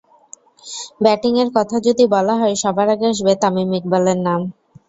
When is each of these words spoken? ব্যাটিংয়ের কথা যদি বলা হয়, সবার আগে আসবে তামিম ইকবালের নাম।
ব্যাটিংয়ের 1.03 1.49
কথা 1.57 1.77
যদি 1.87 2.03
বলা 2.15 2.33
হয়, 2.39 2.55
সবার 2.63 2.87
আগে 2.93 3.05
আসবে 3.11 3.33
তামিম 3.41 3.69
ইকবালের 3.79 4.19
নাম। 4.27 4.41